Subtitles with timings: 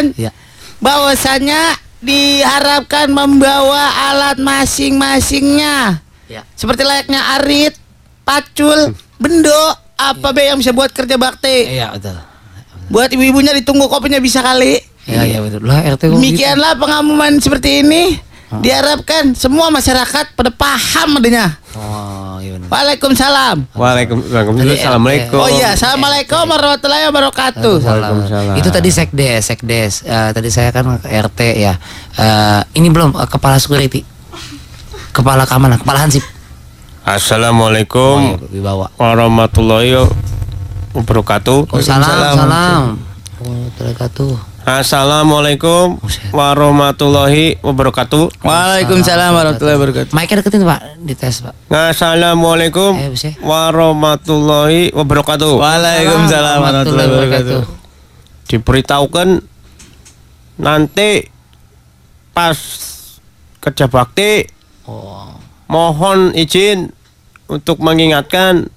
[0.00, 0.30] menyampaikan Ya.
[0.80, 1.60] bahwasanya
[2.00, 6.42] diharapkan membawa alat masing-masingnya Ya.
[6.56, 7.74] seperti layaknya arit,
[8.22, 9.64] pacul, bendo,
[9.98, 11.76] apa be yang bisa buat kerja bakti.
[11.76, 12.16] Iya betul.
[12.88, 14.78] Buat ibu-ibunya ditunggu kopinya bisa kali.
[15.06, 15.66] Iya iya betul.
[15.66, 16.16] Lah RT kok gitu?
[16.16, 18.14] Demikianlah pengamuman seperti ini.
[18.50, 21.54] Diharapkan semua masyarakat pada paham adanya.
[21.74, 22.29] Oh.
[22.68, 23.56] Waalaikumsalam.
[23.72, 24.52] Waalaikumsalam.
[24.58, 25.38] Tadi, Assalamualaikum.
[25.40, 27.74] Oh iya, assalamualaikum warahmatullahi wabarakatuh.
[27.80, 28.54] Waalaikumsalam.
[28.58, 29.92] Itu tadi sekdes, sekdes.
[30.04, 31.78] Eh, tadi saya kan ke RT ya.
[32.18, 34.04] Eh, ini belum eh, kepala security,
[35.14, 36.26] kepala keamanan, kepala hansip.
[37.06, 38.36] Assalamualaikum
[39.00, 40.04] warahmatullahi
[40.92, 41.70] wabarakatuh.
[41.80, 42.82] Salam, salam.
[43.40, 44.49] Warahmatullahi wabarakatuh.
[44.60, 45.96] Assalamualaikum
[46.36, 48.44] warahmatullahi wabarakatuh.
[48.44, 50.12] Waalaikumsalam warahmatullahi wabarakatuh.
[50.12, 51.54] Mic-nya deketin Pak, dites Pak.
[51.72, 53.32] Assalamualaikum Eh, bisa.
[53.40, 55.56] warahmatullahi wabarakatuh.
[55.56, 57.60] Waalaikumsalam warahmatullahi wabarakatuh.
[58.52, 59.28] Diberitahukan
[60.60, 61.24] nanti
[62.36, 62.58] pas
[63.64, 64.44] kerja bakti
[64.84, 65.40] Oh.
[65.72, 66.92] mohon izin
[67.48, 68.68] untuk mengingatkan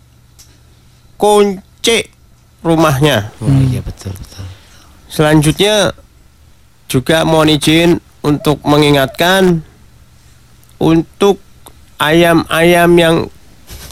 [1.19, 2.07] kunci
[2.63, 3.35] rumahnya.
[3.43, 4.47] Oh, iya betul betul.
[5.13, 5.93] Selanjutnya
[6.89, 9.61] juga mohon izin untuk mengingatkan
[10.81, 11.37] untuk
[12.01, 13.15] ayam-ayam yang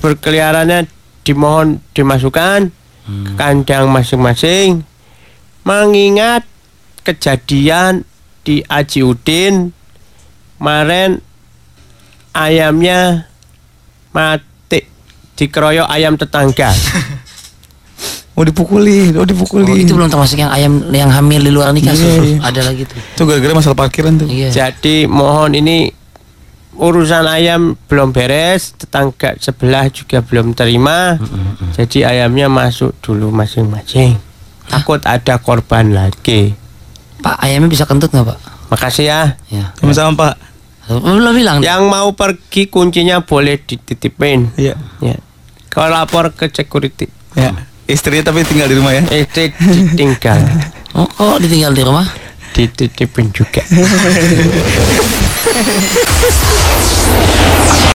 [0.02, 0.90] berkeliarannya
[1.22, 2.74] dimohon dimasukkan
[3.06, 4.82] ke kandang masing-masing.
[5.62, 6.42] Mengingat
[7.06, 8.02] kejadian
[8.42, 9.70] di Aji Udin
[10.58, 11.22] kemarin
[12.34, 13.30] ayamnya
[14.10, 14.90] mati
[15.38, 16.74] dikeroyok ayam tetangga
[18.42, 19.86] Mau dipukuli, Oh, oh dipukuli.
[19.86, 21.94] itu belum termasuk yang ayam yang hamil di luar nikah.
[21.94, 22.10] Sus.
[22.26, 22.42] iya.
[22.42, 22.98] Ada lagi tuh.
[22.98, 24.26] Itu gara-gara masalah parkiran tuh.
[24.26, 24.50] Iya.
[24.50, 25.94] Jadi mohon ini
[26.74, 31.22] urusan ayam belum beres, tetangga sebelah juga belum terima.
[31.78, 34.18] Jadi ayamnya masuk dulu masing-masing.
[34.66, 36.58] Takut ada korban lagi.
[37.22, 38.40] Pak ayamnya bisa kentut nggak Pak?
[38.74, 39.22] Makasih ya.
[39.54, 39.70] Ya.
[39.78, 40.34] Sama-sama Pak.
[40.98, 41.62] Belum bilang.
[41.62, 44.50] Yang mau pergi kuncinya boleh dititipin.
[44.58, 44.82] Iya.
[44.98, 45.22] Ya.
[45.70, 47.06] Kau lapor ke security.
[47.38, 47.70] Ya.
[47.92, 49.04] Istrinya tapi tinggal di rumah ya.
[49.04, 50.40] Istri ditinggal.
[50.92, 52.04] Oh, kok ditinggal di rumah?
[52.52, 53.64] Dititipin juga.